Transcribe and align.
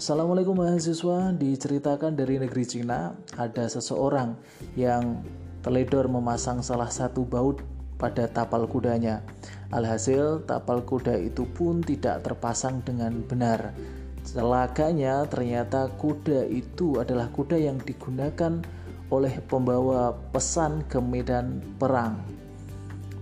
Assalamualaikum 0.00 0.56
mahasiswa, 0.56 1.28
diceritakan 1.36 2.16
dari 2.16 2.40
negeri 2.40 2.64
Cina 2.64 3.12
ada 3.36 3.68
seseorang 3.68 4.32
yang 4.72 5.20
teledor 5.60 6.08
memasang 6.08 6.64
salah 6.64 6.88
satu 6.88 7.28
baut 7.28 7.60
pada 8.00 8.24
tapal 8.24 8.64
kudanya. 8.64 9.20
Alhasil, 9.68 10.40
tapal 10.48 10.88
kuda 10.88 11.20
itu 11.20 11.44
pun 11.44 11.84
tidak 11.84 12.24
terpasang 12.24 12.80
dengan 12.80 13.20
benar. 13.28 13.76
Celakanya, 14.24 15.28
ternyata 15.28 15.92
kuda 16.00 16.48
itu 16.48 16.96
adalah 16.96 17.28
kuda 17.28 17.60
yang 17.60 17.76
digunakan 17.84 18.56
oleh 19.12 19.36
pembawa 19.52 20.16
pesan 20.32 20.80
ke 20.88 20.96
medan 20.96 21.60
perang. 21.76 22.24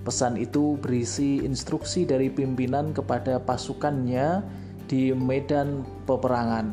Pesan 0.06 0.38
itu 0.38 0.78
berisi 0.78 1.42
instruksi 1.42 2.06
dari 2.06 2.30
pimpinan 2.30 2.94
kepada 2.94 3.42
pasukannya 3.42 4.46
di 4.88 5.12
medan 5.12 5.84
peperangan. 6.08 6.72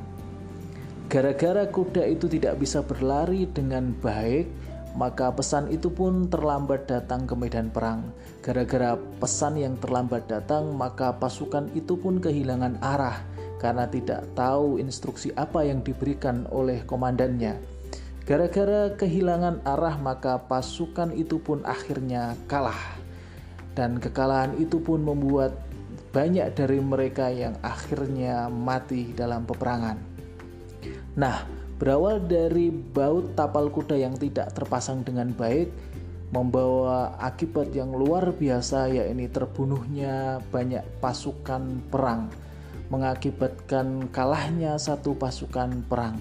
Gara-gara 1.06 1.70
kuda 1.70 2.02
itu 2.10 2.26
tidak 2.26 2.58
bisa 2.58 2.82
berlari 2.82 3.46
dengan 3.52 3.94
baik, 4.02 4.50
maka 4.98 5.30
pesan 5.30 5.70
itu 5.70 5.92
pun 5.92 6.32
terlambat 6.32 6.90
datang 6.90 7.30
ke 7.30 7.36
medan 7.38 7.70
perang. 7.70 8.10
Gara-gara 8.42 8.98
pesan 9.22 9.60
yang 9.60 9.78
terlambat 9.78 10.26
datang, 10.26 10.74
maka 10.74 11.14
pasukan 11.14 11.70
itu 11.78 12.00
pun 12.00 12.18
kehilangan 12.18 12.82
arah 12.82 13.22
karena 13.60 13.86
tidak 13.90 14.26
tahu 14.34 14.82
instruksi 14.82 15.36
apa 15.36 15.68
yang 15.68 15.84
diberikan 15.84 16.48
oleh 16.50 16.82
komandannya. 16.88 17.58
Gara-gara 18.26 18.90
kehilangan 18.98 19.62
arah, 19.62 20.02
maka 20.02 20.42
pasukan 20.42 21.14
itu 21.14 21.38
pun 21.38 21.62
akhirnya 21.62 22.34
kalah, 22.50 22.98
dan 23.78 24.02
kekalahan 24.02 24.58
itu 24.58 24.82
pun 24.82 25.06
membuat 25.06 25.54
banyak 26.16 26.56
dari 26.56 26.80
mereka 26.80 27.28
yang 27.28 27.60
akhirnya 27.60 28.48
mati 28.48 29.12
dalam 29.12 29.44
peperangan. 29.44 30.00
Nah, 31.20 31.44
berawal 31.76 32.24
dari 32.24 32.72
baut 32.72 33.36
tapal 33.36 33.68
kuda 33.68 34.00
yang 34.00 34.16
tidak 34.16 34.56
terpasang 34.56 35.04
dengan 35.04 35.36
baik, 35.36 35.68
membawa 36.32 37.20
akibat 37.20 37.76
yang 37.76 37.92
luar 37.92 38.32
biasa, 38.32 38.88
yaitu 38.96 39.28
terbunuhnya 39.28 40.40
banyak 40.56 40.88
pasukan 41.04 41.84
perang, 41.92 42.32
mengakibatkan 42.88 44.08
kalahnya 44.16 44.80
satu 44.80 45.20
pasukan 45.20 45.84
perang. 45.84 46.16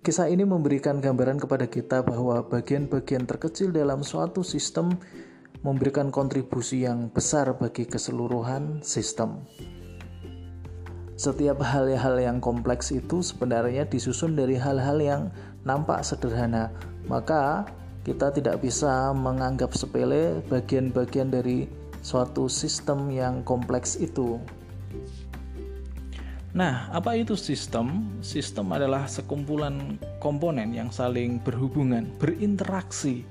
Kisah 0.00 0.32
ini 0.32 0.48
memberikan 0.48 0.98
gambaran 0.98 1.38
kepada 1.38 1.68
kita 1.68 2.00
bahwa 2.00 2.40
bagian-bagian 2.42 3.28
terkecil 3.28 3.68
dalam 3.68 4.00
suatu 4.00 4.40
sistem 4.40 4.96
memberikan 5.60 6.08
kontribusi 6.08 6.88
yang 6.88 7.12
besar 7.12 7.52
bagi 7.60 7.84
keseluruhan 7.84 8.80
sistem. 8.80 9.44
Setiap 11.20 11.60
hal-hal 11.60 12.16
yang 12.16 12.40
kompleks 12.40 12.88
itu 12.96 13.20
sebenarnya 13.20 13.84
disusun 13.84 14.32
dari 14.32 14.56
hal-hal 14.56 14.96
yang 14.96 15.22
nampak 15.68 16.00
sederhana, 16.00 16.72
maka 17.04 17.68
kita 18.08 18.32
tidak 18.32 18.64
bisa 18.64 19.12
menganggap 19.12 19.76
sepele 19.76 20.40
bagian-bagian 20.48 21.28
dari 21.28 21.68
suatu 22.00 22.48
sistem 22.48 23.12
yang 23.12 23.44
kompleks 23.44 24.00
itu. 24.00 24.40
Nah, 26.56 26.88
apa 26.90 27.14
itu 27.14 27.36
sistem? 27.36 28.08
Sistem 28.24 28.72
adalah 28.72 29.04
sekumpulan 29.06 30.00
komponen 30.18 30.72
yang 30.72 30.88
saling 30.88 31.38
berhubungan, 31.44 32.10
berinteraksi, 32.16 33.22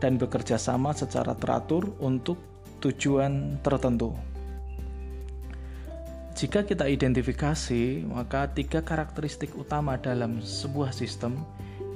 dan 0.00 0.20
bekerja 0.20 0.60
sama 0.60 0.92
secara 0.92 1.32
teratur 1.36 1.96
untuk 2.00 2.36
tujuan 2.84 3.60
tertentu. 3.64 4.12
Jika 6.36 6.68
kita 6.68 6.84
identifikasi, 6.84 8.04
maka 8.04 8.52
tiga 8.52 8.84
karakteristik 8.84 9.56
utama 9.56 9.96
dalam 9.96 10.44
sebuah 10.44 10.92
sistem 10.92 11.40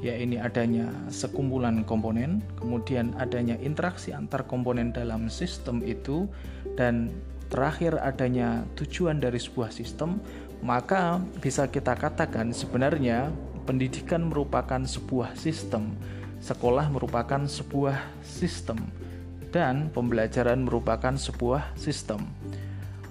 yaitu 0.01 0.41
adanya 0.41 0.89
sekumpulan 1.13 1.85
komponen, 1.85 2.41
kemudian 2.57 3.13
adanya 3.21 3.61
interaksi 3.61 4.17
antar 4.17 4.49
komponen 4.49 4.97
dalam 4.97 5.29
sistem 5.29 5.85
itu, 5.85 6.25
dan 6.73 7.13
terakhir 7.53 8.01
adanya 8.01 8.65
tujuan 8.81 9.21
dari 9.21 9.37
sebuah 9.37 9.69
sistem, 9.69 10.17
maka 10.65 11.21
bisa 11.45 11.69
kita 11.69 11.93
katakan 12.01 12.57
sebenarnya 12.57 13.29
pendidikan 13.69 14.33
merupakan 14.33 14.81
sebuah 14.81 15.37
sistem 15.37 15.93
sekolah 16.41 16.89
merupakan 16.89 17.45
sebuah 17.45 18.01
sistem 18.25 18.89
dan 19.53 19.93
pembelajaran 19.93 20.65
merupakan 20.65 21.15
sebuah 21.15 21.77
sistem. 21.77 22.25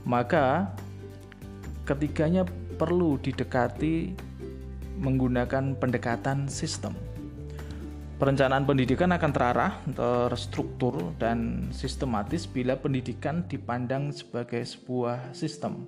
Maka 0.04 0.74
ketiganya 1.86 2.48
perlu 2.80 3.22
didekati 3.22 4.16
menggunakan 5.00 5.78
pendekatan 5.78 6.50
sistem. 6.52 6.96
Perencanaan 8.20 8.68
pendidikan 8.68 9.16
akan 9.16 9.32
terarah, 9.32 9.80
terstruktur, 9.96 11.16
dan 11.16 11.72
sistematis 11.72 12.44
bila 12.44 12.76
pendidikan 12.76 13.48
dipandang 13.48 14.12
sebagai 14.12 14.60
sebuah 14.60 15.32
sistem. 15.32 15.88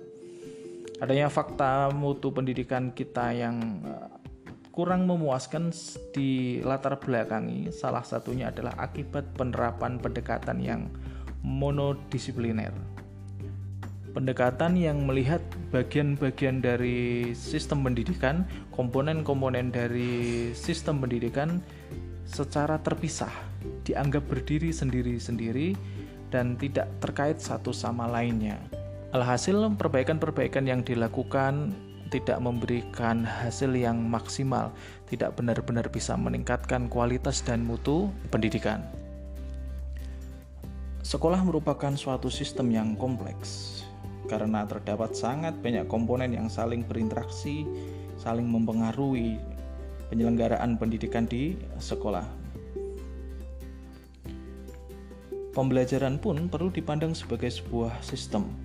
Adanya 0.96 1.28
fakta 1.28 1.92
mutu 1.92 2.32
pendidikan 2.32 2.88
kita 2.88 3.36
yang 3.36 3.84
kurang 4.72 5.04
memuaskan 5.04 5.68
di 6.16 6.58
latar 6.64 6.96
belakangi 6.96 7.68
salah 7.68 8.00
satunya 8.00 8.48
adalah 8.48 8.72
akibat 8.80 9.36
penerapan 9.36 10.00
pendekatan 10.00 10.58
yang 10.64 10.88
monodisipliner. 11.44 12.72
Pendekatan 14.16 14.76
yang 14.76 15.04
melihat 15.04 15.40
bagian-bagian 15.72 16.60
dari 16.64 17.32
sistem 17.36 17.84
pendidikan, 17.84 18.44
komponen-komponen 18.72 19.72
dari 19.72 20.52
sistem 20.56 21.00
pendidikan 21.00 21.60
secara 22.28 22.80
terpisah, 22.80 23.32
dianggap 23.84 24.24
berdiri 24.28 24.72
sendiri-sendiri 24.72 25.76
dan 26.28 26.56
tidak 26.56 26.88
terkait 27.00 27.40
satu 27.40 27.72
sama 27.72 28.08
lainnya. 28.08 28.56
Alhasil, 29.12 29.56
perbaikan-perbaikan 29.76 30.64
yang 30.64 30.80
dilakukan 30.80 31.72
tidak 32.12 32.36
memberikan 32.44 33.24
hasil 33.24 33.72
yang 33.72 33.96
maksimal, 34.04 34.68
tidak 35.08 35.32
benar-benar 35.32 35.88
bisa 35.88 36.12
meningkatkan 36.12 36.92
kualitas 36.92 37.40
dan 37.40 37.64
mutu 37.64 38.12
pendidikan. 38.28 38.84
Sekolah 41.00 41.40
merupakan 41.40 41.96
suatu 41.96 42.28
sistem 42.28 42.68
yang 42.68 42.88
kompleks 43.00 43.80
karena 44.28 44.68
terdapat 44.68 45.16
sangat 45.16 45.56
banyak 45.64 45.88
komponen 45.88 46.36
yang 46.36 46.52
saling 46.52 46.84
berinteraksi, 46.84 47.64
saling 48.20 48.46
mempengaruhi 48.46 49.40
penyelenggaraan 50.12 50.76
pendidikan 50.76 51.24
di 51.24 51.56
sekolah. 51.80 52.28
Pembelajaran 55.52 56.16
pun 56.16 56.48
perlu 56.48 56.72
dipandang 56.72 57.12
sebagai 57.12 57.52
sebuah 57.52 58.00
sistem 58.00 58.61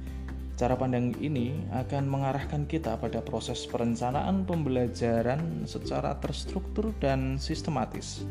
Cara 0.57 0.73
pandang 0.73 1.13
ini 1.21 1.53
akan 1.69 2.09
mengarahkan 2.09 2.65
kita 2.65 2.97
pada 2.97 3.21
proses 3.21 3.69
perencanaan 3.69 4.41
pembelajaran 4.41 5.69
secara 5.69 6.17
terstruktur 6.17 6.97
dan 6.97 7.37
sistematis. 7.37 8.25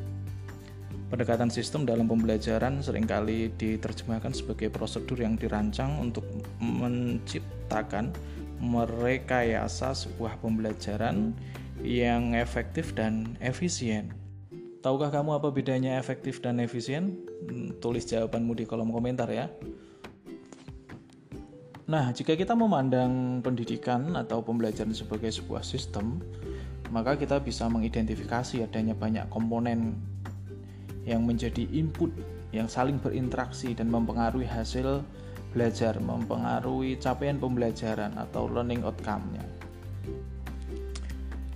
Pendekatan 1.06 1.54
sistem 1.54 1.86
dalam 1.86 2.10
pembelajaran 2.10 2.82
sering 2.82 3.06
kali 3.06 3.54
diterjemahkan 3.54 4.34
sebagai 4.34 4.75
prosedur 4.75 5.22
yang 5.22 5.38
dirancang 5.38 6.03
untuk 6.03 6.26
menciptakan 6.59 8.10
merekayasa 8.59 9.94
sebuah 9.94 10.42
pembelajaran 10.42 11.31
yang 11.86 12.34
efektif 12.34 12.91
dan 12.98 13.38
efisien. 13.38 14.10
Tahukah 14.82 15.15
kamu 15.15 15.38
apa 15.38 15.54
bedanya 15.54 15.94
efektif 16.03 16.42
dan 16.42 16.59
efisien? 16.59 17.22
Hmm, 17.47 17.78
tulis 17.78 18.03
jawabanmu 18.10 18.59
di 18.59 18.66
kolom 18.66 18.91
komentar 18.91 19.31
ya. 19.31 19.47
Nah, 21.86 22.10
jika 22.10 22.34
kita 22.34 22.59
memandang 22.59 23.38
pendidikan 23.47 24.10
atau 24.18 24.42
pembelajaran 24.42 24.91
sebagai 24.91 25.30
sebuah 25.30 25.62
sistem, 25.62 26.18
maka 26.91 27.15
kita 27.15 27.38
bisa 27.38 27.71
mengidentifikasi 27.71 28.66
adanya 28.66 28.91
banyak 28.98 29.30
komponen 29.30 29.94
yang 31.06 31.22
menjadi 31.22 31.62
input 31.71 32.10
yang 32.50 32.66
saling 32.66 32.98
berinteraksi 32.98 33.71
dan 33.71 33.86
mempengaruhi 33.86 34.50
hasil 34.50 35.06
belajar, 35.54 35.94
mempengaruhi 36.03 36.98
capaian 36.98 37.38
pembelajaran 37.38 38.18
atau 38.18 38.50
learning 38.50 38.83
outcome-nya. 38.83 39.47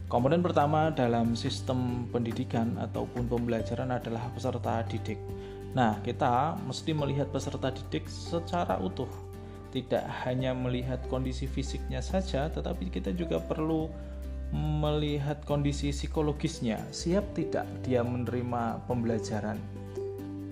Komponen 0.06 0.46
pertama 0.46 0.94
dalam 0.94 1.34
sistem 1.34 2.06
pendidikan 2.14 2.78
ataupun 2.78 3.26
pembelajaran 3.26 3.90
adalah 3.98 4.30
peserta 4.30 4.86
didik. 4.86 5.18
Nah, 5.74 5.98
kita 6.06 6.54
mesti 6.62 6.94
melihat 6.94 7.34
peserta 7.34 7.74
didik 7.74 8.06
secara 8.06 8.78
utuh 8.78 9.29
tidak 9.70 10.02
hanya 10.26 10.50
melihat 10.52 10.98
kondisi 11.06 11.46
fisiknya 11.46 12.02
saja, 12.02 12.50
tetapi 12.50 12.90
kita 12.90 13.14
juga 13.14 13.38
perlu 13.38 13.90
melihat 14.54 15.42
kondisi 15.46 15.94
psikologisnya. 15.94 16.82
Siap 16.90 17.38
tidak 17.38 17.66
dia 17.86 18.02
menerima 18.02 18.82
pembelajaran? 18.90 19.80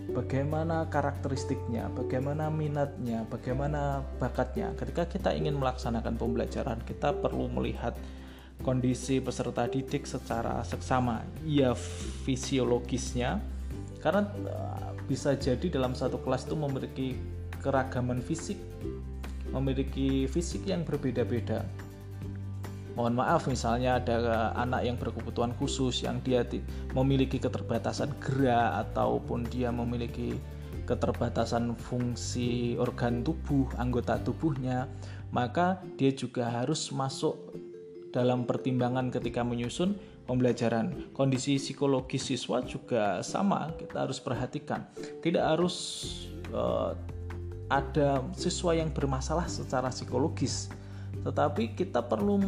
bagaimana 0.08 0.88
karakteristiknya, 0.88 1.92
bagaimana 1.92 2.48
minatnya, 2.48 3.22
bagaimana 3.28 4.02
bakatnya. 4.18 4.72
Ketika 4.74 5.06
kita 5.06 5.30
ingin 5.36 5.54
melaksanakan 5.60 6.16
pembelajaran, 6.16 6.80
kita 6.82 7.14
perlu 7.14 7.46
melihat 7.52 7.94
kondisi 8.64 9.22
peserta 9.22 9.70
didik 9.70 10.08
secara 10.08 10.64
seksama, 10.66 11.22
ya 11.46 11.76
fisiologisnya, 12.26 13.38
karena 14.02 14.26
eh, 14.26 14.90
bisa 15.06 15.38
jadi 15.38 15.70
dalam 15.70 15.94
satu 15.94 16.18
kelas 16.24 16.48
itu 16.50 16.56
memiliki 16.58 17.08
keragaman 17.62 18.18
fisik, 18.18 18.58
memiliki 19.52 20.28
fisik 20.28 20.68
yang 20.68 20.84
berbeda-beda 20.84 21.64
mohon 22.98 23.14
maaf 23.14 23.46
misalnya 23.46 24.02
ada 24.02 24.50
anak 24.58 24.82
yang 24.82 24.98
berkebutuhan 24.98 25.54
khusus 25.54 26.02
yang 26.02 26.18
dia 26.26 26.42
memiliki 26.98 27.38
keterbatasan 27.38 28.10
gerak 28.18 28.90
ataupun 28.90 29.46
dia 29.46 29.70
memiliki 29.70 30.34
keterbatasan 30.88 31.76
fungsi 31.76 32.74
organ 32.80 33.20
tubuh, 33.20 33.68
anggota 33.76 34.16
tubuhnya, 34.24 34.88
maka 35.28 35.84
dia 36.00 36.08
juga 36.16 36.48
harus 36.48 36.88
masuk 36.88 37.36
dalam 38.08 38.48
pertimbangan 38.48 39.12
ketika 39.12 39.44
menyusun 39.44 40.00
pembelajaran. 40.24 41.12
Kondisi 41.12 41.60
psikologis 41.60 42.32
siswa 42.32 42.64
juga 42.64 43.20
sama, 43.20 43.68
kita 43.76 44.08
harus 44.08 44.16
perhatikan. 44.16 44.88
Tidak 45.20 45.44
harus 45.44 45.76
uh, 46.56 46.96
ada 47.68 48.24
siswa 48.32 48.72
yang 48.72 48.88
bermasalah 48.92 49.48
secara 49.48 49.92
psikologis. 49.92 50.72
Tetapi 51.24 51.76
kita 51.76 52.04
perlu 52.04 52.40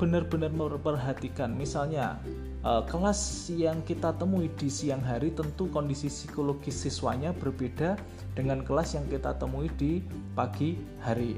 benar-benar 0.00 0.50
memperhatikan 0.50 1.54
misalnya 1.54 2.18
uh, 2.66 2.82
kelas 2.82 3.52
yang 3.52 3.84
kita 3.84 4.16
temui 4.16 4.50
di 4.58 4.66
siang 4.72 5.02
hari 5.04 5.30
tentu 5.30 5.70
kondisi 5.70 6.10
psikologis 6.10 6.74
siswanya 6.74 7.30
berbeda 7.36 7.94
dengan 8.34 8.64
kelas 8.64 8.98
yang 8.98 9.06
kita 9.06 9.36
temui 9.38 9.70
di 9.78 10.02
pagi 10.32 10.80
hari. 11.04 11.36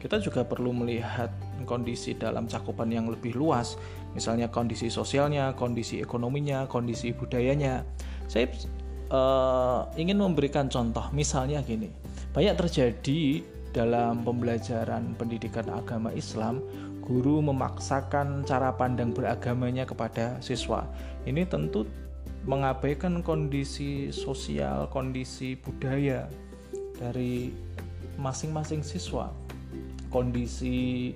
Kita 0.00 0.22
juga 0.22 0.46
perlu 0.46 0.70
melihat 0.70 1.34
kondisi 1.66 2.14
dalam 2.14 2.46
cakupan 2.46 2.86
yang 2.94 3.10
lebih 3.10 3.34
luas 3.34 3.74
misalnya 4.14 4.46
kondisi 4.46 4.86
sosialnya 4.86 5.50
kondisi 5.58 5.98
ekonominya 5.98 6.64
kondisi 6.70 7.10
budayanya. 7.10 7.82
Saya 8.30 8.48
uh, 9.10 9.86
ingin 9.98 10.18
memberikan 10.18 10.70
contoh 10.70 11.08
misalnya 11.12 11.62
gini 11.62 11.90
banyak 12.36 12.54
terjadi 12.56 13.40
dalam 13.76 14.24
pembelajaran 14.24 15.12
pendidikan 15.20 15.68
agama 15.68 16.08
Islam, 16.16 16.64
guru 17.04 17.44
memaksakan 17.44 18.48
cara 18.48 18.72
pandang 18.72 19.12
beragamanya 19.12 19.84
kepada 19.84 20.40
siswa. 20.40 20.88
Ini 21.28 21.44
tentu 21.44 21.84
mengabaikan 22.48 23.20
kondisi 23.20 24.08
sosial, 24.08 24.88
kondisi 24.88 25.60
budaya 25.60 26.24
dari 26.96 27.52
masing-masing 28.16 28.80
siswa, 28.80 29.28
kondisi 30.08 31.12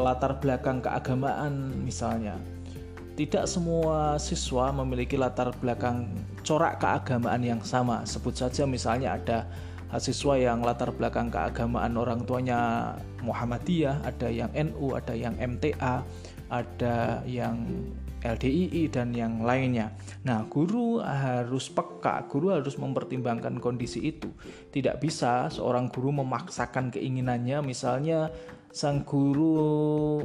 latar 0.00 0.40
belakang 0.40 0.80
keagamaan 0.80 1.76
misalnya. 1.84 2.40
Tidak 3.18 3.50
semua 3.50 4.14
siswa 4.22 4.70
memiliki 4.70 5.18
latar 5.18 5.50
belakang 5.58 6.06
corak 6.46 6.78
keagamaan 6.78 7.42
yang 7.42 7.58
sama. 7.66 8.06
Sebut 8.06 8.30
saja 8.30 8.62
misalnya 8.62 9.18
ada 9.18 9.50
siswa 9.98 10.38
yang 10.38 10.62
latar 10.62 10.94
belakang 10.94 11.26
keagamaan 11.26 11.98
orang 11.98 12.22
tuanya 12.22 12.94
Muhammadiyah, 13.26 14.06
ada 14.06 14.30
yang 14.30 14.54
NU, 14.54 14.94
ada 14.94 15.18
yang 15.18 15.34
MTA, 15.34 16.06
ada 16.46 17.26
yang 17.26 17.66
LDII 18.22 18.86
dan 18.86 19.10
yang 19.10 19.42
lainnya. 19.42 19.98
Nah, 20.22 20.46
guru 20.46 21.02
harus 21.02 21.66
peka, 21.74 22.22
guru 22.30 22.54
harus 22.54 22.78
mempertimbangkan 22.78 23.58
kondisi 23.58 24.14
itu. 24.14 24.30
Tidak 24.70 25.02
bisa 25.02 25.50
seorang 25.50 25.90
guru 25.90 26.22
memaksakan 26.22 26.94
keinginannya, 26.94 27.66
misalnya 27.66 28.30
sang 28.70 29.02
guru 29.02 30.22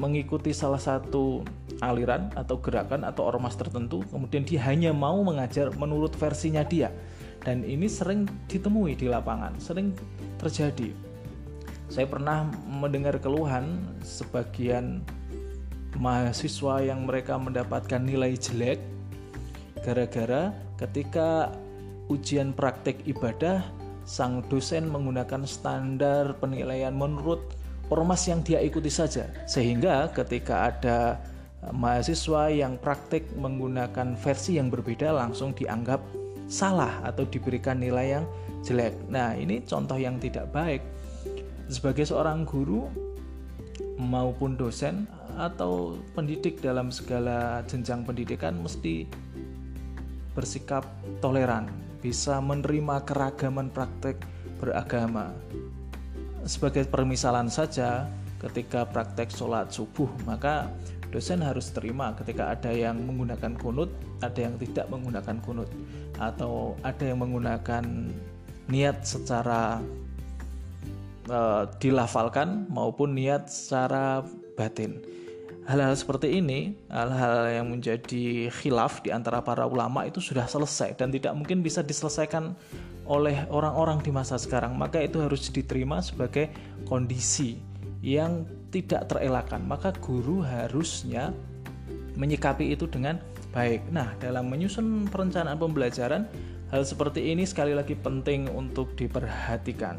mengikuti 0.00 0.56
salah 0.56 0.80
satu 0.80 1.44
aliran 1.84 2.32
atau 2.32 2.56
gerakan 2.56 3.04
atau 3.04 3.28
ormas 3.28 3.52
tertentu, 3.52 4.00
kemudian 4.08 4.48
dia 4.48 4.64
hanya 4.64 4.96
mau 4.96 5.20
mengajar 5.20 5.68
menurut 5.76 6.16
versinya 6.16 6.64
dia 6.64 6.88
dan 7.44 7.64
ini 7.64 7.88
sering 7.88 8.28
ditemui 8.48 8.96
di 8.96 9.08
lapangan, 9.08 9.56
sering 9.60 9.96
terjadi. 10.40 10.92
Saya 11.90 12.06
pernah 12.06 12.46
mendengar 12.68 13.18
keluhan 13.18 13.82
sebagian 14.00 15.04
mahasiswa 15.98 16.86
yang 16.86 17.04
mereka 17.04 17.34
mendapatkan 17.34 17.98
nilai 17.98 18.38
jelek 18.38 18.78
gara-gara 19.82 20.54
ketika 20.78 21.50
ujian 22.06 22.54
praktek 22.54 23.02
ibadah 23.10 23.64
sang 24.06 24.44
dosen 24.46 24.86
menggunakan 24.86 25.42
standar 25.48 26.38
penilaian 26.38 26.94
menurut 26.94 27.42
ormas 27.90 28.22
yang 28.30 28.40
dia 28.40 28.62
ikuti 28.62 28.88
saja 28.88 29.26
sehingga 29.44 30.08
ketika 30.14 30.70
ada 30.70 30.98
mahasiswa 31.68 32.48
yang 32.48 32.80
praktek 32.80 33.36
menggunakan 33.36 34.16
versi 34.16 34.56
yang 34.56 34.72
berbeda 34.72 35.12
langsung 35.12 35.52
dianggap 35.52 36.00
salah 36.48 37.04
atau 37.04 37.28
diberikan 37.28 37.78
nilai 37.78 38.18
yang 38.18 38.24
jelek. 38.64 38.96
Nah, 39.12 39.36
ini 39.36 39.60
contoh 39.68 40.00
yang 40.00 40.16
tidak 40.16 40.48
baik. 40.50 40.80
Sebagai 41.68 42.08
seorang 42.08 42.48
guru 42.48 42.88
maupun 44.00 44.56
dosen 44.56 45.04
atau 45.36 46.00
pendidik 46.16 46.58
dalam 46.64 46.88
segala 46.88 47.62
jenjang 47.68 48.02
pendidikan 48.02 48.56
mesti 48.58 49.06
bersikap 50.32 50.88
toleran, 51.20 51.68
bisa 52.00 52.40
menerima 52.40 53.04
keragaman 53.04 53.68
praktek 53.68 54.18
beragama. 54.58 55.30
Sebagai 56.48 56.88
permisalan 56.88 57.52
saja, 57.52 58.08
ketika 58.40 58.88
praktek 58.88 59.28
sholat 59.28 59.68
subuh, 59.68 60.08
maka 60.24 60.72
dosen 61.12 61.42
harus 61.44 61.68
terima 61.74 62.16
ketika 62.16 62.54
ada 62.54 62.72
yang 62.72 62.96
menggunakan 63.02 63.52
kunut, 63.58 63.90
ada 64.24 64.40
yang 64.48 64.56
tidak 64.56 64.86
menggunakan 64.88 65.36
kunut, 65.44 65.68
atau 66.16 66.78
ada 66.80 67.04
yang 67.04 67.20
menggunakan 67.20 67.84
niat 68.70 69.02
secara 69.02 69.82
uh, 71.28 71.68
dilafalkan 71.82 72.70
maupun 72.70 73.12
niat 73.12 73.50
secara 73.50 74.22
batin. 74.54 75.02
Hal-hal 75.68 75.94
seperti 75.94 76.40
ini, 76.40 76.74
hal-hal 76.90 77.46
yang 77.46 77.66
menjadi 77.70 78.50
khilaf 78.50 79.04
di 79.06 79.14
antara 79.14 79.38
para 79.44 79.68
ulama 79.68 80.02
itu 80.08 80.18
sudah 80.18 80.48
selesai 80.48 80.98
dan 80.98 81.12
tidak 81.14 81.30
mungkin 81.36 81.62
bisa 81.62 81.84
diselesaikan 81.84 82.56
oleh 83.10 83.42
orang-orang 83.50 83.98
di 84.06 84.14
masa 84.14 84.38
sekarang. 84.38 84.78
Maka 84.78 85.02
itu 85.02 85.18
harus 85.18 85.50
diterima 85.50 85.98
sebagai 85.98 86.46
kondisi 86.86 87.58
yang 88.00 88.46
tidak 88.70 89.10
terelakkan, 89.10 89.66
maka 89.66 89.90
guru 89.98 90.46
harusnya 90.46 91.34
menyikapi 92.14 92.70
itu 92.70 92.86
dengan 92.86 93.18
baik. 93.50 93.90
Nah, 93.90 94.14
dalam 94.22 94.46
menyusun 94.46 95.10
perencanaan 95.10 95.58
pembelajaran, 95.58 96.30
hal 96.70 96.82
seperti 96.86 97.34
ini 97.34 97.42
sekali 97.42 97.74
lagi 97.74 97.98
penting 97.98 98.46
untuk 98.46 98.94
diperhatikan. 98.94 99.98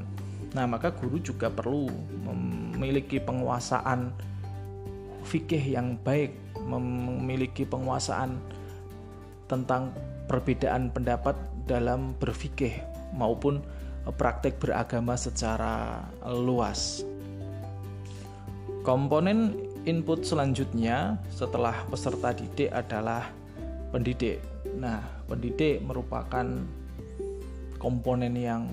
Nah, 0.55 0.65
maka 0.65 0.95
guru 0.95 1.19
juga 1.19 1.51
perlu 1.51 1.91
memiliki 2.23 3.19
penguasaan 3.19 4.15
fikih 5.27 5.75
yang 5.75 5.99
baik, 5.99 6.31
memiliki 6.63 7.67
penguasaan 7.67 8.39
tentang 9.51 9.91
perbedaan 10.31 10.87
pendapat 10.95 11.35
dalam 11.67 12.15
berfikih 12.17 12.90
maupun 13.13 13.61
praktek 14.09 14.57
beragama 14.57 15.13
secara 15.13 16.05
luas. 16.25 17.05
Komponen 18.81 19.53
input 19.85 20.25
selanjutnya 20.25 21.21
setelah 21.29 21.85
peserta 21.85 22.33
didik 22.33 22.73
adalah 22.73 23.29
pendidik. 23.93 24.41
Nah, 24.77 25.05
pendidik 25.29 25.85
merupakan 25.85 26.45
komponen 27.77 28.33
yang 28.33 28.65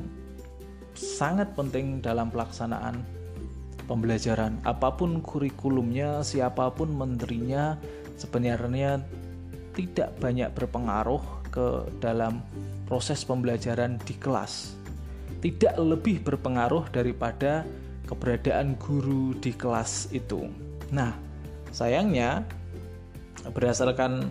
sangat 0.97 1.52
penting 1.52 2.00
dalam 2.00 2.33
pelaksanaan 2.33 3.04
pembelajaran. 3.85 4.61
Apa 4.64 4.97
pun 4.97 5.25
kurikulumnya, 5.25 6.21
siapa 6.21 6.73
pun 6.73 6.92
menterinya, 6.92 7.76
sebenarnya 8.21 9.00
tidak 9.73 10.12
banyak 10.21 10.52
berpengaruh 10.52 11.48
ke 11.59 11.91
dalam 11.99 12.38
proses 12.87 13.27
pembelajaran 13.27 13.99
di 14.07 14.15
kelas. 14.15 14.79
Tidak 15.43 15.75
lebih 15.75 16.23
berpengaruh 16.23 16.87
daripada 16.95 17.67
keberadaan 18.07 18.79
guru 18.79 19.35
di 19.43 19.50
kelas 19.50 20.15
itu. 20.15 20.47
Nah, 20.95 21.19
sayangnya 21.75 22.47
berdasarkan 23.50 24.31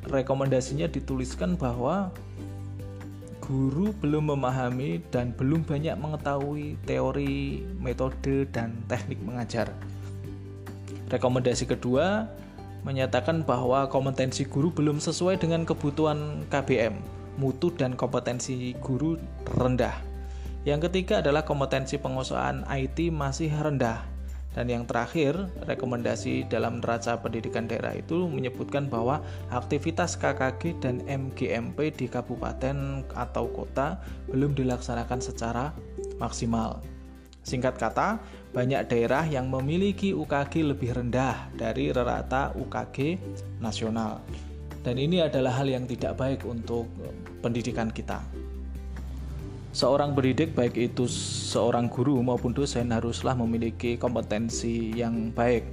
rekomendasinya 0.10 0.90
dituliskan 0.90 1.56
bahwa 1.56 2.10
guru 3.42 3.92
belum 4.00 4.38
memahami 4.38 5.02
dan 5.10 5.34
belum 5.36 5.66
banyak 5.66 5.98
mengetahui 5.98 6.78
teori, 6.86 7.66
metode, 7.82 8.46
dan 8.54 8.78
teknik 8.86 9.18
mengajar. 9.22 9.74
Rekomendasi 11.12 11.68
kedua 11.68 12.30
menyatakan 12.88 13.44
bahwa 13.46 13.86
kompetensi 13.92 14.48
guru 14.48 14.72
belum 14.74 15.04
sesuai 15.04 15.38
dengan 15.38 15.68
kebutuhan 15.68 16.48
KBM, 16.50 16.96
mutu 17.38 17.70
dan 17.76 17.94
kompetensi 17.94 18.74
guru 18.80 19.20
rendah. 19.58 20.11
Yang 20.62 20.90
ketiga 20.90 21.26
adalah 21.26 21.42
kompetensi 21.42 21.98
pengusahaan 21.98 22.62
IT 22.70 23.10
masih 23.10 23.50
rendah. 23.50 24.06
Dan 24.52 24.68
yang 24.68 24.84
terakhir, 24.84 25.48
rekomendasi 25.64 26.46
dalam 26.52 26.84
neraca 26.84 27.16
pendidikan 27.18 27.72
daerah 27.72 27.96
itu 27.96 28.28
menyebutkan 28.28 28.92
bahwa 28.92 29.24
aktivitas 29.48 30.20
KKG 30.20 30.84
dan 30.84 31.00
MGMP 31.08 31.96
di 31.96 32.12
kabupaten 32.12 33.08
atau 33.16 33.48
kota 33.48 34.04
belum 34.28 34.52
dilaksanakan 34.52 35.24
secara 35.24 35.72
maksimal. 36.20 36.84
Singkat 37.42 37.80
kata, 37.80 38.20
banyak 38.54 38.86
daerah 38.92 39.26
yang 39.26 39.50
memiliki 39.50 40.14
UKG 40.14 40.76
lebih 40.76 40.94
rendah 40.94 41.50
dari 41.56 41.90
rata 41.90 42.54
UKG 42.54 43.18
nasional. 43.64 44.22
Dan 44.84 45.00
ini 45.00 45.26
adalah 45.26 45.58
hal 45.64 45.72
yang 45.72 45.88
tidak 45.88 46.20
baik 46.20 46.46
untuk 46.46 46.86
pendidikan 47.40 47.90
kita. 47.90 48.22
Seorang 49.72 50.12
pendidik 50.12 50.52
baik 50.52 50.76
itu 50.76 51.08
seorang 51.48 51.88
guru 51.88 52.20
maupun 52.20 52.52
dosen 52.52 52.92
haruslah 52.92 53.40
memiliki 53.40 53.96
kompetensi 53.96 54.92
yang 54.92 55.32
baik. 55.32 55.64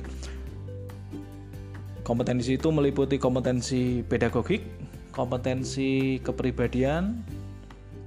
Kompetensi 2.07 2.55
itu 2.55 2.71
meliputi 2.71 3.19
kompetensi 3.19 4.07
pedagogik, 4.07 4.62
kompetensi 5.11 6.23
kepribadian, 6.23 7.26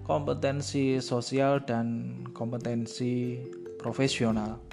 kompetensi 0.08 1.04
sosial 1.04 1.60
dan 1.60 2.16
kompetensi 2.32 3.44
profesional. 3.76 4.64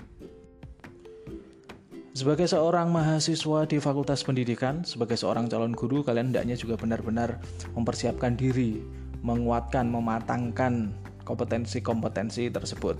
Sebagai 2.14 2.46
seorang 2.46 2.94
mahasiswa 2.94 3.66
di 3.66 3.82
Fakultas 3.82 4.22
Pendidikan, 4.22 4.86
sebagai 4.86 5.18
seorang 5.18 5.50
calon 5.50 5.74
guru, 5.74 6.06
kalian 6.06 6.30
hendaknya 6.30 6.54
juga 6.54 6.78
benar-benar 6.78 7.42
mempersiapkan 7.74 8.38
diri, 8.38 8.82
menguatkan, 9.22 9.86
mematangkan 9.86 10.94
kompetensi-kompetensi 11.28 12.48
tersebut. 12.48 12.96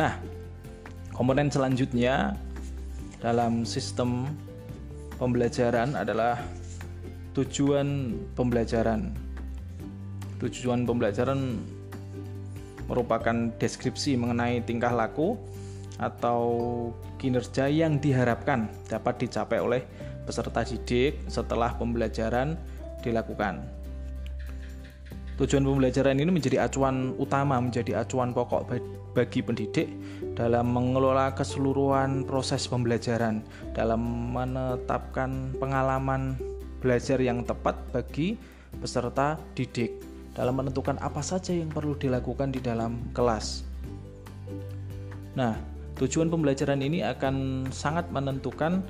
Nah, 0.00 0.16
komponen 1.12 1.52
selanjutnya 1.52 2.32
dalam 3.20 3.68
sistem 3.68 4.24
pembelajaran 5.20 5.92
adalah 5.92 6.40
tujuan 7.36 8.16
pembelajaran. 8.32 9.12
Tujuan 10.40 10.88
pembelajaran 10.88 11.60
merupakan 12.88 13.52
deskripsi 13.60 14.16
mengenai 14.16 14.64
tingkah 14.64 14.94
laku 14.96 15.36
atau 16.00 16.40
kinerja 17.18 17.68
yang 17.68 17.98
diharapkan 17.98 18.70
dapat 18.86 19.26
dicapai 19.26 19.58
oleh 19.58 19.82
peserta 20.24 20.62
didik 20.62 21.18
setelah 21.26 21.74
pembelajaran 21.74 22.56
dilakukan. 23.02 23.77
Tujuan 25.38 25.62
pembelajaran 25.62 26.18
ini 26.18 26.34
menjadi 26.34 26.66
acuan 26.66 27.14
utama, 27.14 27.62
menjadi 27.62 28.02
acuan 28.02 28.34
pokok 28.34 28.74
bagi 29.14 29.38
pendidik 29.38 29.86
dalam 30.34 30.74
mengelola 30.74 31.30
keseluruhan 31.30 32.26
proses 32.26 32.66
pembelajaran, 32.66 33.46
dalam 33.70 34.34
menetapkan 34.34 35.54
pengalaman 35.62 36.34
belajar 36.82 37.22
yang 37.22 37.46
tepat 37.46 37.78
bagi 37.94 38.34
peserta 38.82 39.38
didik, 39.54 40.02
dalam 40.34 40.58
menentukan 40.58 40.98
apa 40.98 41.22
saja 41.22 41.54
yang 41.54 41.70
perlu 41.70 41.94
dilakukan 41.94 42.50
di 42.50 42.58
dalam 42.58 42.98
kelas. 43.14 43.62
Nah, 45.38 45.54
tujuan 46.02 46.34
pembelajaran 46.34 46.82
ini 46.82 47.06
akan 47.06 47.66
sangat 47.70 48.10
menentukan 48.10 48.82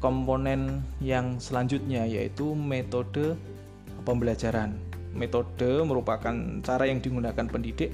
komponen 0.00 0.80
yang 1.04 1.36
selanjutnya, 1.36 2.08
yaitu 2.08 2.56
metode 2.56 3.36
pembelajaran 4.08 4.76
metode 5.14 5.86
merupakan 5.86 6.34
cara 6.60 6.84
yang 6.90 6.98
digunakan 6.98 7.46
pendidik 7.46 7.90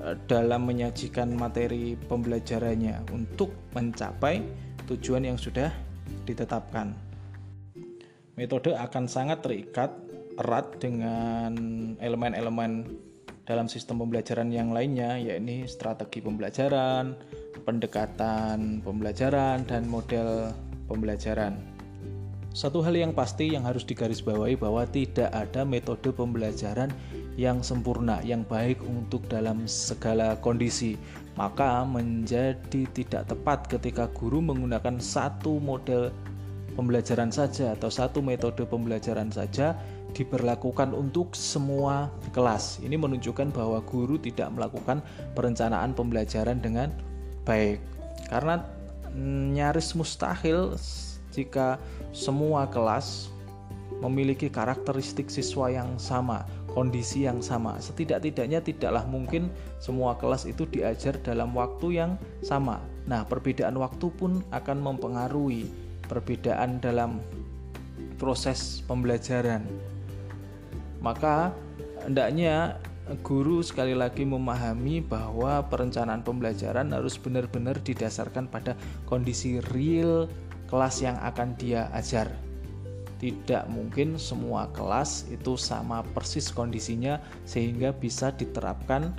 eh, 0.00 0.14
dalam 0.26 0.64
menyajikan 0.64 1.30
materi 1.36 1.94
pembelajarannya 1.94 3.12
untuk 3.12 3.52
mencapai 3.76 4.42
tujuan 4.88 5.28
yang 5.28 5.38
sudah 5.38 5.68
ditetapkan. 6.24 6.96
Metode 8.34 8.72
akan 8.72 9.04
sangat 9.10 9.44
terikat 9.44 9.90
erat 10.38 10.78
dengan 10.78 11.52
elemen-elemen 11.98 12.86
dalam 13.42 13.66
sistem 13.66 14.04
pembelajaran 14.04 14.52
yang 14.52 14.70
lainnya, 14.70 15.18
yakni 15.18 15.66
strategi 15.66 16.22
pembelajaran, 16.22 17.16
pendekatan 17.66 18.84
pembelajaran, 18.84 19.66
dan 19.66 19.88
model 19.90 20.52
pembelajaran. 20.86 21.67
Satu 22.56 22.80
hal 22.80 22.96
yang 22.96 23.12
pasti 23.12 23.52
yang 23.52 23.68
harus 23.68 23.84
digarisbawahi 23.84 24.56
bahwa 24.56 24.82
tidak 24.88 25.28
ada 25.30 25.62
metode 25.62 26.10
pembelajaran 26.10 26.90
yang 27.38 27.62
sempurna, 27.62 28.18
yang 28.24 28.42
baik 28.42 28.82
untuk 28.82 29.22
dalam 29.30 29.68
segala 29.68 30.34
kondisi. 30.42 30.98
Maka 31.38 31.86
menjadi 31.86 32.88
tidak 32.96 33.30
tepat 33.30 33.68
ketika 33.70 34.10
guru 34.10 34.42
menggunakan 34.42 34.98
satu 34.98 35.62
model 35.62 36.10
pembelajaran 36.74 37.30
saja 37.30 37.74
atau 37.78 37.90
satu 37.90 38.22
metode 38.22 38.62
pembelajaran 38.66 39.30
saja 39.30 39.78
diberlakukan 40.16 40.94
untuk 40.96 41.34
semua 41.36 42.10
kelas. 42.32 42.80
Ini 42.82 42.96
menunjukkan 42.96 43.54
bahwa 43.54 43.78
guru 43.86 44.18
tidak 44.18 44.50
melakukan 44.54 45.04
perencanaan 45.38 45.94
pembelajaran 45.94 46.58
dengan 46.58 46.90
baik. 47.46 47.78
Karena 48.30 48.62
nyaris 49.54 49.94
mustahil 49.98 50.74
jika 51.32 51.80
semua 52.12 52.68
kelas 52.68 53.32
memiliki 53.98 54.46
karakteristik 54.46 55.26
siswa 55.32 55.72
yang 55.72 55.98
sama, 55.98 56.46
kondisi 56.70 57.26
yang 57.26 57.42
sama. 57.42 57.80
Setidak-tidaknya 57.82 58.62
tidaklah 58.62 59.02
mungkin 59.08 59.50
semua 59.82 60.14
kelas 60.14 60.46
itu 60.46 60.68
diajar 60.68 61.18
dalam 61.24 61.50
waktu 61.56 61.98
yang 61.98 62.12
sama. 62.44 62.78
Nah, 63.08 63.26
perbedaan 63.26 63.74
waktu 63.80 64.06
pun 64.14 64.44
akan 64.54 64.78
mempengaruhi 64.78 65.66
perbedaan 66.06 66.78
dalam 66.78 67.18
proses 68.20 68.82
pembelajaran. 68.86 69.66
Maka 71.02 71.54
hendaknya 72.04 72.78
guru 73.24 73.64
sekali 73.64 73.96
lagi 73.96 74.28
memahami 74.28 75.00
bahwa 75.00 75.64
perencanaan 75.64 76.20
pembelajaran 76.20 76.92
harus 76.92 77.16
benar-benar 77.16 77.80
didasarkan 77.80 78.50
pada 78.52 78.76
kondisi 79.08 79.64
real 79.72 80.28
kelas 80.68 81.02
yang 81.02 81.16
akan 81.24 81.56
dia 81.56 81.88
ajar. 81.96 82.28
Tidak 83.18 83.66
mungkin 83.66 84.14
semua 84.14 84.70
kelas 84.70 85.26
itu 85.26 85.58
sama 85.58 86.06
persis 86.14 86.54
kondisinya 86.54 87.18
sehingga 87.42 87.90
bisa 87.90 88.30
diterapkan 88.30 89.10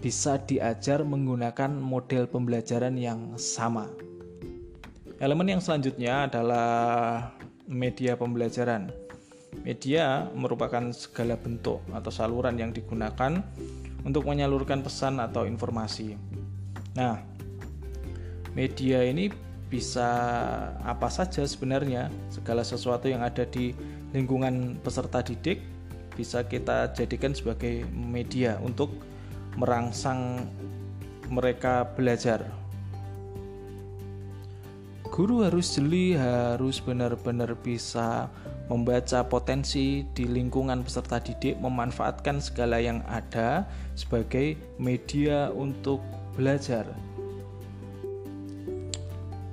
bisa 0.00 0.36
diajar 0.42 1.02
menggunakan 1.02 1.72
model 1.72 2.28
pembelajaran 2.28 2.94
yang 3.00 3.34
sama. 3.40 3.88
Elemen 5.16 5.56
yang 5.56 5.62
selanjutnya 5.64 6.28
adalah 6.28 7.32
media 7.64 8.14
pembelajaran. 8.20 8.92
Media 9.64 10.28
merupakan 10.36 10.92
segala 10.92 11.40
bentuk 11.40 11.80
atau 11.90 12.12
saluran 12.12 12.60
yang 12.60 12.76
digunakan 12.76 13.40
untuk 14.04 14.28
menyalurkan 14.28 14.84
pesan 14.84 15.16
atau 15.18 15.48
informasi. 15.48 16.14
Nah, 16.94 17.24
media 18.52 19.00
ini 19.02 19.32
bisa 19.66 20.08
apa 20.86 21.10
saja 21.10 21.42
sebenarnya 21.42 22.06
segala 22.30 22.62
sesuatu 22.62 23.10
yang 23.10 23.22
ada 23.22 23.42
di 23.42 23.74
lingkungan 24.14 24.78
peserta 24.80 25.20
didik 25.20 25.58
bisa 26.16 26.40
kita 26.46 26.96
jadikan 26.96 27.36
sebagai 27.36 27.84
media 27.92 28.56
untuk 28.64 28.88
merangsang 29.60 30.48
mereka 31.28 31.84
belajar. 31.92 32.46
Guru 35.12 35.46
harus 35.48 35.76
jeli, 35.76 36.12
harus 36.16 36.80
benar-benar 36.82 37.56
bisa 37.60 38.28
membaca 38.66 39.22
potensi 39.22 40.02
di 40.12 40.26
lingkungan 40.26 40.82
peserta 40.82 41.22
didik, 41.22 41.56
memanfaatkan 41.62 42.42
segala 42.42 42.82
yang 42.82 43.00
ada 43.06 43.64
sebagai 43.94 44.58
media 44.76 45.54
untuk 45.54 46.02
belajar. 46.34 46.84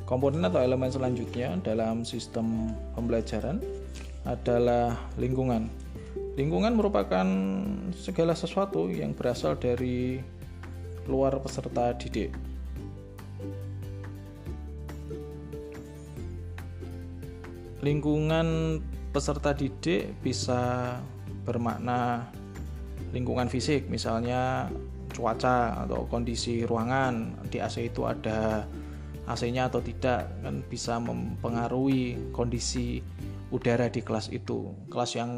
Komponen 0.03 0.43
atau 0.43 0.59
elemen 0.59 0.91
selanjutnya 0.91 1.55
dalam 1.63 2.03
sistem 2.03 2.75
pembelajaran 2.91 3.63
adalah 4.27 4.99
lingkungan. 5.15 5.71
Lingkungan 6.35 6.75
merupakan 6.75 7.27
segala 7.95 8.35
sesuatu 8.35 8.91
yang 8.91 9.15
berasal 9.15 9.55
dari 9.55 10.19
luar 11.07 11.39
peserta 11.39 11.95
didik. 11.95 12.35
Lingkungan 17.83 18.79
peserta 19.11 19.55
didik 19.55 20.15
bisa 20.19 20.95
bermakna 21.47 22.27
lingkungan 23.15 23.47
fisik, 23.47 23.87
misalnya 23.87 24.67
cuaca 25.13 25.85
atau 25.85 26.09
kondisi 26.09 26.67
ruangan. 26.67 27.45
Di 27.47 27.61
AC 27.61 27.87
itu 27.87 28.03
ada 28.09 28.65
AC-nya 29.23 29.71
atau 29.71 29.79
tidak 29.79 30.27
kan 30.43 30.59
bisa 30.67 30.99
mempengaruhi 30.99 32.31
kondisi 32.35 32.99
udara 33.53 33.87
di 33.87 34.01
kelas 34.01 34.33
itu. 34.33 34.73
Kelas 34.89 35.13
yang 35.15 35.31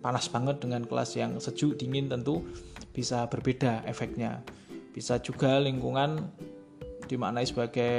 panas 0.00 0.26
banget 0.32 0.64
dengan 0.64 0.82
kelas 0.88 1.14
yang 1.14 1.36
sejuk 1.36 1.76
dingin 1.76 2.08
tentu 2.08 2.42
bisa 2.90 3.28
berbeda 3.28 3.84
efeknya. 3.84 4.40
Bisa 4.90 5.20
juga 5.22 5.60
lingkungan 5.62 6.26
dimaknai 7.06 7.42
sebagai 7.42 7.94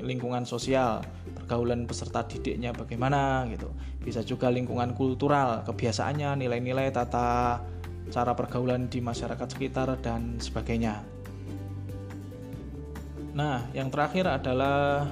lingkungan 0.00 0.48
sosial, 0.48 1.04
pergaulan 1.36 1.84
peserta 1.84 2.24
didiknya 2.24 2.72
bagaimana 2.72 3.44
gitu. 3.52 3.68
Bisa 4.00 4.24
juga 4.24 4.48
lingkungan 4.48 4.96
kultural, 4.96 5.60
kebiasaannya, 5.68 6.40
nilai-nilai 6.40 6.88
tata 6.88 7.60
cara 8.08 8.32
pergaulan 8.32 8.88
di 8.88 9.04
masyarakat 9.04 9.48
sekitar 9.50 9.98
dan 10.00 10.40
sebagainya. 10.40 11.15
Nah, 13.36 13.68
yang 13.76 13.92
terakhir 13.92 14.24
adalah 14.24 15.04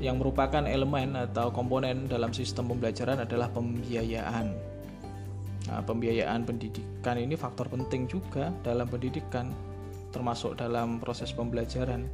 yang 0.00 0.16
merupakan 0.16 0.64
elemen 0.64 1.14
atau 1.14 1.52
komponen 1.52 2.08
dalam 2.08 2.32
sistem 2.32 2.72
pembelajaran 2.72 3.20
adalah 3.22 3.52
pembiayaan. 3.52 4.56
Nah, 5.68 5.80
pembiayaan 5.84 6.48
pendidikan 6.48 7.20
ini 7.20 7.36
faktor 7.36 7.68
penting 7.68 8.08
juga 8.08 8.50
dalam 8.64 8.88
pendidikan, 8.88 9.52
termasuk 10.16 10.56
dalam 10.56 10.96
proses 10.96 11.30
pembelajaran. 11.36 12.08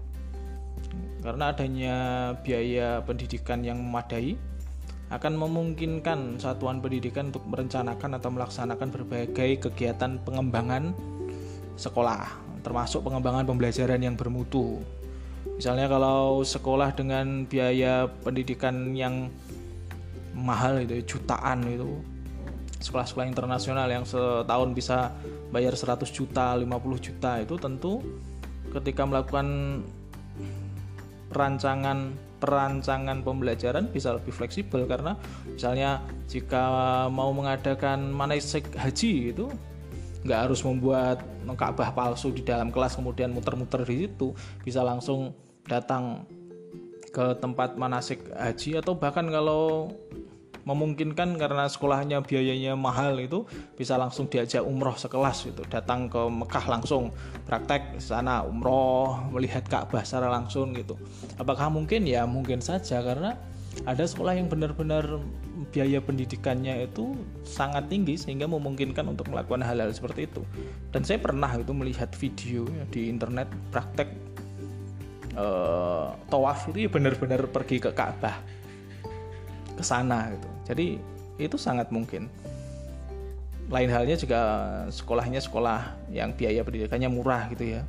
Karena 1.23 1.55
adanya 1.55 1.97
biaya 2.43 2.99
pendidikan 3.07 3.63
yang 3.63 3.79
memadai, 3.79 4.35
akan 5.15 5.39
memungkinkan 5.39 6.37
satuan 6.43 6.83
pendidikan 6.83 7.31
untuk 7.31 7.47
merencanakan 7.47 8.21
atau 8.21 8.31
melaksanakan 8.35 8.89
berbagai 8.91 9.71
kegiatan 9.71 10.21
pengembangan 10.21 10.93
sekolah, 11.81 12.48
termasuk 12.69 13.01
pengembangan 13.01 13.49
pembelajaran 13.49 13.97
yang 13.97 14.13
bermutu. 14.13 14.85
Misalnya 15.57 15.89
kalau 15.89 16.45
sekolah 16.45 16.93
dengan 16.93 17.49
biaya 17.49 18.05
pendidikan 18.21 18.93
yang 18.93 19.33
mahal 20.37 20.85
itu 20.85 21.17
jutaan 21.17 21.65
itu 21.65 22.05
sekolah-sekolah 22.85 23.27
internasional 23.27 23.89
yang 23.89 24.05
setahun 24.05 24.71
bisa 24.77 25.17
bayar 25.51 25.73
100 25.73 26.05
juta, 26.13 26.55
50 26.55 26.69
juta 27.01 27.33
itu 27.41 27.57
tentu 27.57 28.05
ketika 28.71 29.03
melakukan 29.09 29.81
perancangan 31.33 32.13
perancangan 32.39 33.25
pembelajaran 33.27 33.91
bisa 33.91 34.15
lebih 34.15 34.31
fleksibel 34.31 34.87
karena 34.87 35.19
misalnya 35.51 35.99
jika 36.31 36.63
mau 37.11 37.35
mengadakan 37.35 38.15
manasik 38.15 38.71
haji 38.79 39.35
itu 39.35 39.51
nggak 40.27 40.51
harus 40.51 40.61
membuat 40.67 41.23
Ka'bah 41.59 41.91
palsu 41.95 42.31
di 42.35 42.43
dalam 42.47 42.71
kelas 42.71 42.99
kemudian 42.99 43.35
muter-muter 43.35 43.83
di 43.87 44.07
situ 44.07 44.35
bisa 44.63 44.83
langsung 44.83 45.35
datang 45.67 46.27
ke 47.09 47.35
tempat 47.41 47.75
manasik 47.81 48.31
haji 48.37 48.79
atau 48.79 48.95
bahkan 48.95 49.27
kalau 49.27 49.91
memungkinkan 50.69 51.41
karena 51.41 51.65
sekolahnya 51.65 52.21
biayanya 52.21 52.77
mahal 52.77 53.17
itu 53.17 53.49
bisa 53.73 53.97
langsung 53.97 54.29
diajak 54.29 54.61
umroh 54.61 54.93
sekelas 54.93 55.49
itu 55.49 55.65
datang 55.73 56.13
ke 56.13 56.21
Mekah 56.29 56.67
langsung 56.69 57.09
praktek 57.49 57.97
sana 57.97 58.45
umroh 58.45 59.17
melihat 59.33 59.65
Ka'bah 59.65 60.05
secara 60.05 60.29
langsung 60.29 60.77
gitu. 60.77 61.01
Apakah 61.41 61.73
mungkin? 61.73 62.05
Ya 62.05 62.29
mungkin 62.29 62.61
saja 62.61 63.01
karena 63.01 63.41
ada 63.89 64.05
sekolah 64.05 64.37
yang 64.37 64.53
benar-benar 64.53 65.09
biaya 65.75 65.99
pendidikannya 65.99 66.87
itu 66.87 67.19
sangat 67.43 67.91
tinggi 67.91 68.15
sehingga 68.15 68.47
memungkinkan 68.47 69.03
untuk 69.11 69.27
melakukan 69.31 69.67
hal-hal 69.67 69.91
seperti 69.91 70.31
itu 70.31 70.43
dan 70.95 71.03
saya 71.03 71.19
pernah 71.19 71.51
itu 71.59 71.75
melihat 71.75 72.11
video 72.15 72.63
ya, 72.71 72.85
di 72.91 73.11
internet 73.11 73.51
praktek 73.75 74.09
uh, 75.39 76.15
tawaf 76.31 76.67
itu 76.71 76.87
ya 76.87 76.91
benar-benar 76.91 77.47
pergi 77.51 77.79
ke 77.79 77.91
Ka'bah 77.95 78.59
ke 79.79 79.85
sana 79.87 80.35
gitu. 80.35 80.49
Jadi 80.75 80.87
itu 81.39 81.55
sangat 81.55 81.95
mungkin. 81.95 82.27
Lain 83.71 83.93
halnya 83.93 84.17
juga 84.19 84.41
sekolahnya 84.91 85.39
sekolah 85.39 86.11
yang 86.11 86.35
biaya 86.35 86.67
pendidikannya 86.67 87.07
murah 87.07 87.47
gitu 87.55 87.79
ya. 87.79 87.83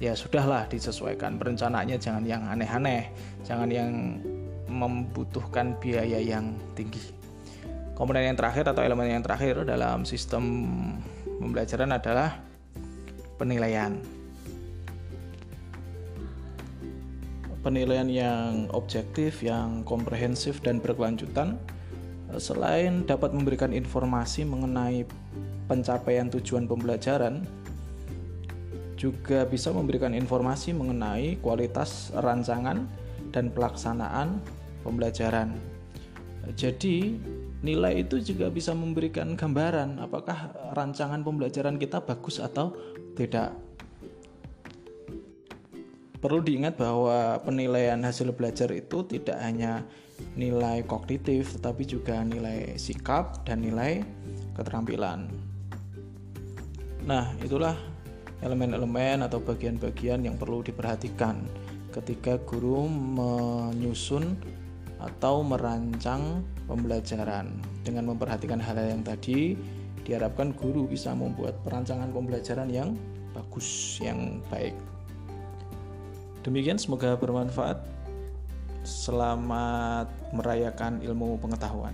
Ya 0.00 0.12
sudahlah 0.16 0.68
disesuaikan 0.68 1.40
perencanaannya 1.40 1.96
jangan 2.00 2.24
yang 2.24 2.44
aneh-aneh, 2.44 3.12
jangan 3.44 3.68
yang 3.68 4.20
membutuhkan 4.66 5.78
biaya 5.78 6.18
yang 6.18 6.58
tinggi. 6.74 7.00
Komponen 7.96 8.28
yang 8.28 8.36
terakhir 8.36 8.68
atau 8.68 8.84
elemen 8.84 9.08
yang 9.08 9.24
terakhir 9.24 9.64
dalam 9.64 10.04
sistem 10.04 10.44
pembelajaran 11.40 11.90
adalah 11.96 12.38
penilaian. 13.40 13.96
penilaian 17.66 18.06
yang 18.06 18.70
objektif, 18.70 19.42
yang 19.42 19.82
komprehensif 19.82 20.62
dan 20.62 20.78
berkelanjutan 20.78 21.58
eh, 22.30 22.38
selain 22.38 23.02
dapat 23.02 23.34
memberikan 23.34 23.74
informasi 23.74 24.46
mengenai 24.46 25.02
pencapaian 25.66 26.30
tujuan 26.30 26.70
pembelajaran 26.70 27.42
juga 28.94 29.44
bisa 29.50 29.74
memberikan 29.74 30.14
informasi 30.14 30.72
mengenai 30.72 31.42
kualitas 31.42 32.14
rancangan 32.14 32.86
dan 33.32 33.50
pelaksanaan 33.50 34.42
pembelajaran. 34.86 35.56
Jadi, 36.54 37.18
nilai 37.66 38.06
itu 38.06 38.22
juga 38.22 38.46
bisa 38.46 38.70
memberikan 38.70 39.34
gambaran 39.34 39.98
apakah 39.98 40.54
rancangan 40.78 41.26
pembelajaran 41.26 41.74
kita 41.80 41.98
bagus 42.06 42.38
atau 42.38 42.70
tidak. 43.18 43.50
Perlu 46.22 46.40
diingat 46.42 46.78
bahwa 46.78 47.38
penilaian 47.42 47.98
hasil 48.02 48.30
belajar 48.34 48.70
itu 48.70 49.02
tidak 49.06 49.36
hanya 49.42 49.82
nilai 50.38 50.86
kognitif, 50.86 51.58
tetapi 51.58 51.82
juga 51.84 52.22
nilai 52.24 52.78
sikap 52.78 53.44
dan 53.44 53.60
nilai 53.60 54.00
keterampilan. 54.56 55.28
Nah, 57.04 57.30
itulah 57.42 57.76
elemen-elemen 58.40 59.22
atau 59.22 59.38
bagian-bagian 59.38 60.24
yang 60.24 60.36
perlu 60.40 60.64
diperhatikan 60.64 61.46
ketika 61.96 62.36
guru 62.44 62.84
menyusun 62.88 64.36
atau 65.00 65.40
merancang 65.40 66.44
pembelajaran. 66.68 67.52
Dengan 67.84 68.12
memperhatikan 68.12 68.60
hal-hal 68.60 68.96
yang 68.96 69.04
tadi, 69.04 69.56
diharapkan 70.04 70.52
guru 70.52 70.84
bisa 70.84 71.16
membuat 71.16 71.56
perancangan 71.64 72.12
pembelajaran 72.12 72.68
yang 72.68 72.92
bagus, 73.32 74.00
yang 74.00 74.40
baik. 74.52 74.76
Demikian 76.44 76.78
semoga 76.78 77.16
bermanfaat. 77.18 77.82
Selamat 78.86 80.06
merayakan 80.30 81.02
ilmu 81.02 81.42
pengetahuan. 81.42 81.90